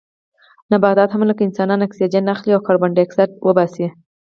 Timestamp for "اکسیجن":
1.83-2.23